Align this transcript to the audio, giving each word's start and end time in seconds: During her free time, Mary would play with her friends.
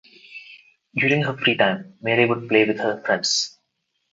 During 0.95 1.21
her 1.21 1.37
free 1.37 1.55
time, 1.57 1.93
Mary 2.01 2.25
would 2.25 2.49
play 2.49 2.65
with 2.65 2.79
her 2.79 3.03
friends. 3.03 3.59